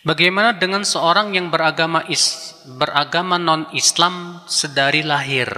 Bagaimana 0.00 0.56
dengan 0.56 0.80
seorang 0.80 1.36
yang 1.36 1.52
beragama 1.52 2.00
is, 2.08 2.56
beragama 2.64 3.36
non-Islam 3.36 4.40
sedari 4.48 5.04
lahir? 5.04 5.52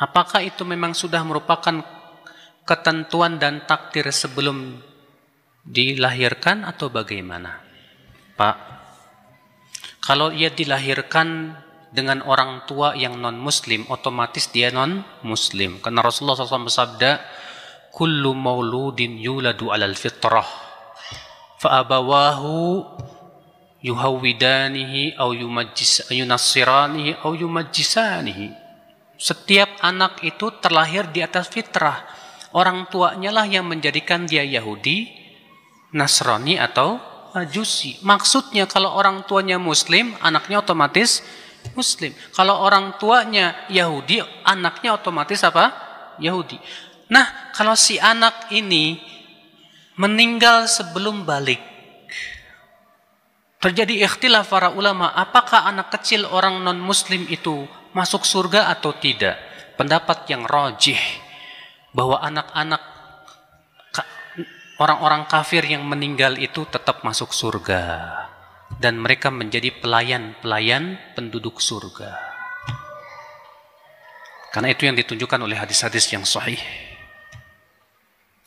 Apakah 0.00 0.40
itu 0.40 0.64
memang 0.64 0.96
sudah 0.96 1.20
merupakan 1.20 1.84
ketentuan 2.64 3.36
dan 3.36 3.68
takdir 3.68 4.08
sebelum 4.08 4.80
dilahirkan 5.68 6.64
atau 6.64 6.88
bagaimana? 6.88 7.60
Pak, 8.40 8.56
kalau 10.00 10.32
ia 10.32 10.48
dilahirkan 10.48 11.60
dengan 11.92 12.24
orang 12.24 12.64
tua 12.64 12.96
yang 12.96 13.20
non-muslim, 13.20 13.84
otomatis 13.92 14.48
dia 14.48 14.72
non-muslim. 14.72 15.76
Karena 15.84 16.00
Rasulullah 16.00 16.40
SAW 16.40 16.72
bersabda, 16.72 17.20
Kullu 17.92 18.32
mauludin 18.32 19.20
yuladu 19.20 19.70
alal 19.70 19.92
fitrah 19.92 20.63
fa'abawahu 21.64 22.84
yuhawidanihi 23.80 25.16
au 25.16 25.32
yumajjis 25.32 26.12
yunassiranihi 26.12 27.24
au 27.24 27.32
yumajjisanihi 27.32 28.64
setiap 29.16 29.80
anak 29.80 30.20
itu 30.26 30.52
terlahir 30.60 31.08
di 31.08 31.24
atas 31.24 31.48
fitrah. 31.48 32.04
Orang 32.54 32.86
tuanya 32.92 33.34
lah 33.34 33.46
yang 33.48 33.66
menjadikan 33.66 34.28
dia 34.28 34.46
Yahudi 34.46 35.10
Nasrani 35.94 36.58
atau 36.60 37.00
Majusi. 37.34 37.98
Maksudnya 38.06 38.62
kalau 38.70 38.94
orang 38.94 39.26
tuanya 39.26 39.58
Muslim 39.58 40.14
anaknya 40.22 40.62
otomatis 40.62 41.18
Muslim. 41.74 42.14
Kalau 42.30 42.62
orang 42.62 42.94
tuanya 43.02 43.58
Yahudi 43.66 44.22
anaknya 44.46 44.94
otomatis 44.94 45.42
apa? 45.42 45.74
Yahudi. 46.22 46.62
Nah 47.10 47.50
kalau 47.50 47.74
si 47.74 47.98
anak 47.98 48.54
ini 48.54 49.02
meninggal 49.94 50.66
sebelum 50.66 51.22
balik. 51.22 51.62
Terjadi 53.62 54.04
ikhtilaf 54.04 54.52
para 54.52 54.68
ulama, 54.76 55.08
apakah 55.16 55.64
anak 55.64 55.88
kecil 55.96 56.28
orang 56.28 56.60
non-muslim 56.60 57.24
itu 57.32 57.64
masuk 57.96 58.28
surga 58.28 58.68
atau 58.68 58.92
tidak? 58.92 59.40
Pendapat 59.80 60.28
yang 60.28 60.44
rojih 60.44 61.00
bahwa 61.96 62.20
anak-anak 62.20 62.82
orang-orang 64.76 65.24
kafir 65.24 65.64
yang 65.64 65.86
meninggal 65.86 66.36
itu 66.36 66.66
tetap 66.68 67.00
masuk 67.06 67.32
surga 67.32 67.82
dan 68.76 69.00
mereka 69.00 69.32
menjadi 69.32 69.72
pelayan-pelayan 69.80 71.00
penduduk 71.16 71.62
surga. 71.62 72.20
Karena 74.52 74.70
itu 74.70 74.86
yang 74.86 74.94
ditunjukkan 74.94 75.40
oleh 75.40 75.58
hadis-hadis 75.58 76.06
yang 76.14 76.22
sahih. 76.22 76.60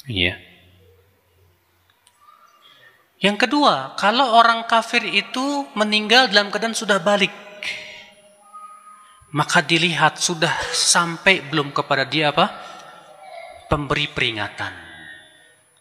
Iya. 0.07 0.37
Yeah. 0.39 0.56
Yang 3.17 3.49
kedua, 3.49 3.97
kalau 3.97 4.37
orang 4.37 4.69
kafir 4.69 5.01
itu 5.01 5.65
meninggal 5.73 6.29
dalam 6.29 6.53
keadaan 6.53 6.77
sudah 6.77 7.01
balik, 7.01 7.33
maka 9.33 9.65
dilihat 9.65 10.21
sudah 10.21 10.53
sampai 10.69 11.41
belum 11.49 11.73
kepada 11.73 12.05
dia 12.05 12.29
apa? 12.29 12.53
Pemberi 13.73 14.05
peringatan. 14.05 14.69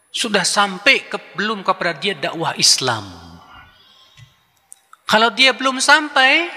Sudah 0.09 0.49
sampai 0.49 1.05
ke, 1.13 1.21
belum 1.37 1.61
kepada 1.61 1.93
dia 1.93 2.17
dakwah 2.17 2.57
Islam. 2.57 3.05
Kalau 5.05 5.29
dia 5.29 5.53
belum 5.53 5.77
sampai 5.77 6.49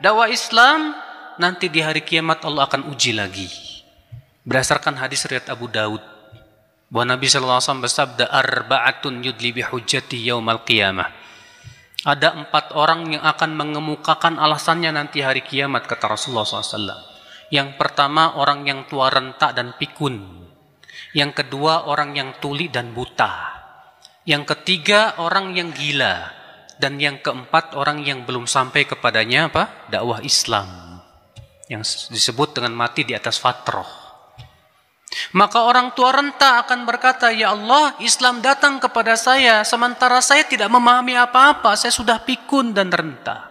dakwah 0.00 0.32
Islam, 0.32 0.96
nanti 1.36 1.68
di 1.68 1.84
hari 1.84 2.00
kiamat 2.00 2.40
Allah 2.48 2.64
akan 2.64 2.88
uji 2.88 3.12
lagi. 3.12 3.46
Berdasarkan 4.48 4.96
hadis 4.96 5.28
riwayat 5.28 5.52
Abu 5.52 5.68
Daud 5.68 6.17
bahwa 6.88 7.16
Nabi 7.16 7.28
SAW 7.28 7.84
bersabda 7.84 8.32
arba'atun 8.32 9.20
yudli 9.20 9.52
bihujjati 9.52 10.18
yaumal 10.24 10.64
qiyamah. 10.64 11.08
Ada 12.08 12.32
empat 12.32 12.72
orang 12.78 13.18
yang 13.18 13.24
akan 13.26 13.50
mengemukakan 13.58 14.40
alasannya 14.40 14.94
nanti 14.94 15.20
hari 15.20 15.42
kiamat 15.44 15.84
kata 15.84 16.14
Rasulullah 16.14 16.46
SAW 16.46 17.18
yang 17.48 17.80
pertama 17.80 18.36
orang 18.36 18.68
yang 18.68 18.84
tua 18.84 19.08
rentak 19.08 19.56
dan 19.56 19.72
pikun. 19.80 20.20
Yang 21.16 21.44
kedua 21.44 21.88
orang 21.88 22.12
yang 22.12 22.36
tuli 22.36 22.68
dan 22.68 22.92
buta. 22.92 23.56
Yang 24.28 24.52
ketiga 24.52 25.16
orang 25.16 25.56
yang 25.56 25.72
gila. 25.72 26.36
Dan 26.78 27.00
yang 27.00 27.18
keempat 27.24 27.74
orang 27.74 28.04
yang 28.04 28.22
belum 28.28 28.44
sampai 28.44 28.84
kepadanya 28.84 29.48
apa? 29.48 29.88
Dakwah 29.88 30.20
Islam. 30.20 31.00
Yang 31.72 32.12
disebut 32.12 32.60
dengan 32.60 32.76
mati 32.76 33.02
di 33.08 33.16
atas 33.16 33.40
fatroh 33.40 34.07
maka 35.36 35.64
orang 35.64 35.92
tua 35.92 36.14
renta 36.14 36.62
akan 36.64 36.88
berkata, 36.88 37.28
Ya 37.34 37.52
Allah, 37.52 37.94
Islam 38.00 38.40
datang 38.40 38.80
kepada 38.80 39.14
saya, 39.14 39.62
sementara 39.62 40.18
saya 40.24 40.44
tidak 40.46 40.72
memahami 40.72 41.18
apa-apa, 41.18 41.76
saya 41.76 41.92
sudah 41.92 42.20
pikun 42.22 42.72
dan 42.72 42.88
renta. 42.88 43.48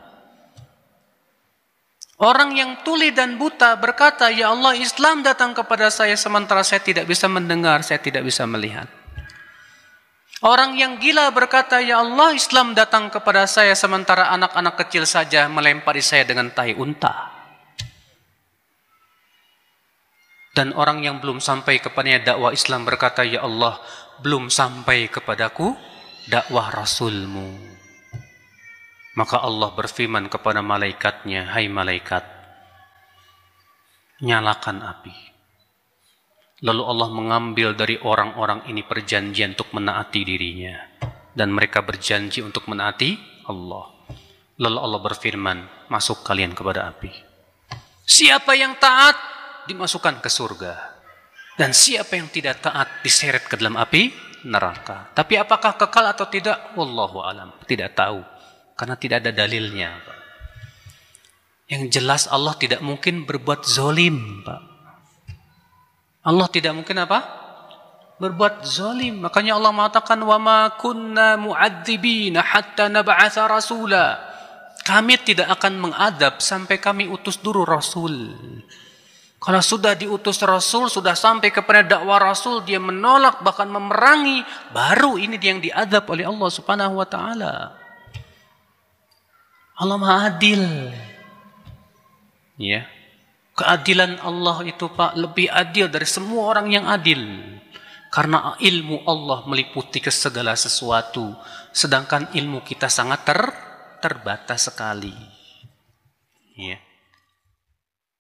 Orang 2.18 2.58
yang 2.58 2.82
tuli 2.82 3.14
dan 3.14 3.38
buta 3.38 3.78
berkata, 3.78 4.34
Ya 4.34 4.50
Allah, 4.50 4.74
Islam 4.74 5.22
datang 5.22 5.54
kepada 5.54 5.94
saya, 5.94 6.18
sementara 6.18 6.66
saya 6.66 6.82
tidak 6.82 7.06
bisa 7.06 7.30
mendengar, 7.30 7.86
saya 7.86 8.02
tidak 8.02 8.26
bisa 8.26 8.42
melihat. 8.50 8.90
Orang 10.42 10.78
yang 10.78 10.98
gila 10.98 11.30
berkata, 11.30 11.78
Ya 11.78 12.02
Allah, 12.02 12.34
Islam 12.34 12.74
datang 12.74 13.14
kepada 13.14 13.46
saya, 13.46 13.78
sementara 13.78 14.34
anak-anak 14.34 14.82
kecil 14.82 15.06
saja 15.06 15.46
melempari 15.46 16.02
saya 16.02 16.26
dengan 16.26 16.50
tai 16.50 16.74
unta. 16.74 17.37
Dan 20.58 20.74
orang 20.74 21.06
yang 21.06 21.22
belum 21.22 21.38
sampai 21.38 21.78
kepadanya 21.78 22.34
dakwah 22.34 22.50
Islam 22.50 22.82
berkata, 22.82 23.22
Ya 23.22 23.46
Allah, 23.46 23.78
belum 24.26 24.50
sampai 24.50 25.06
kepadaku 25.06 25.78
dakwah 26.26 26.74
Rasulmu. 26.74 27.78
Maka 29.14 29.38
Allah 29.46 29.70
berfirman 29.78 30.26
kepada 30.34 30.66
malaikatnya, 30.66 31.54
Hai 31.54 31.70
malaikat, 31.70 32.26
nyalakan 34.26 34.82
api. 34.82 35.16
Lalu 36.66 36.84
Allah 36.90 37.10
mengambil 37.14 37.78
dari 37.78 38.02
orang-orang 38.02 38.66
ini 38.66 38.82
perjanjian 38.82 39.54
untuk 39.54 39.78
menaati 39.78 40.26
dirinya. 40.26 40.74
Dan 41.38 41.54
mereka 41.54 41.86
berjanji 41.86 42.42
untuk 42.42 42.66
menaati 42.66 43.14
Allah. 43.46 43.94
Lalu 44.58 44.78
Allah 44.82 45.02
berfirman, 45.06 45.58
masuk 45.94 46.26
kalian 46.26 46.58
kepada 46.58 46.90
api. 46.90 47.14
Siapa 48.10 48.58
yang 48.58 48.74
taat, 48.82 49.37
dimasukkan 49.67 50.19
ke 50.19 50.29
surga. 50.29 50.75
Dan 51.53 51.77
siapa 51.77 52.17
yang 52.17 52.33
tidak 52.33 52.65
taat 52.65 53.05
diseret 53.05 53.45
ke 53.45 53.61
dalam 53.61 53.77
api 53.77 54.09
neraka. 54.49 55.13
Tapi 55.13 55.39
apakah 55.39 55.77
kekal 55.77 56.11
atau 56.11 56.27
tidak? 56.27 56.75
Wallahu 56.75 57.23
alam. 57.23 57.53
Tidak 57.63 57.93
tahu. 57.93 58.25
Karena 58.75 58.97
tidak 58.97 59.17
ada 59.23 59.31
dalilnya. 59.31 59.91
Pak. 60.01 60.19
Yang 61.71 61.83
jelas 62.01 62.23
Allah 62.27 62.57
tidak 62.59 62.81
mungkin 62.81 63.29
berbuat 63.29 63.69
zolim. 63.69 64.43
Pak. 64.43 64.61
Allah 66.23 66.49
tidak 66.51 66.73
mungkin 66.75 66.97
apa? 67.05 67.19
Berbuat 68.17 68.65
zolim. 68.67 69.23
Makanya 69.23 69.59
Allah 69.59 69.73
mengatakan, 69.75 70.19
وَمَا 70.23 70.79
كُنَّا 70.79 71.37
مُعَذِّبِينَ 71.43 72.35
حَتَّى 72.39 72.85
نَبْعَثَ 72.89 73.37
رَسُولًا 73.39 74.07
Kami 74.83 75.15
tidak 75.23 75.47
akan 75.59 75.79
mengadab 75.79 76.43
sampai 76.43 76.83
kami 76.83 77.07
utus 77.07 77.39
dulu 77.39 77.63
Rasul. 77.63 78.35
Kalau 79.38 79.62
sudah 79.62 79.94
diutus 79.94 80.42
Rasul, 80.42 80.90
sudah 80.90 81.14
sampai 81.14 81.54
kepada 81.54 81.86
dakwah 81.86 82.18
Rasul, 82.18 82.66
dia 82.66 82.82
menolak 82.82 83.46
bahkan 83.46 83.70
memerangi, 83.70 84.42
baru 84.74 85.22
ini 85.22 85.38
dia 85.38 85.54
yang 85.54 85.62
diadab 85.62 86.10
oleh 86.10 86.26
Allah 86.26 86.50
Subhanahu 86.50 86.98
wa 86.98 87.06
taala. 87.06 87.78
Allah 89.78 89.98
Maha 90.02 90.34
adil. 90.34 90.90
Ya. 92.58 92.90
Keadilan 93.54 94.18
Allah 94.26 94.66
itu 94.66 94.90
Pak 94.90 95.14
lebih 95.14 95.54
adil 95.54 95.86
dari 95.90 96.06
semua 96.10 96.50
orang 96.50 96.74
yang 96.74 96.86
adil. 96.90 97.22
Karena 98.10 98.58
ilmu 98.58 99.06
Allah 99.06 99.46
meliputi 99.46 100.02
ke 100.02 100.10
segala 100.10 100.58
sesuatu, 100.58 101.38
sedangkan 101.70 102.34
ilmu 102.34 102.66
kita 102.66 102.90
sangat 102.90 103.22
ter 103.22 103.42
terbatas 104.02 104.74
sekali. 104.74 105.14
Ya. 106.58 106.87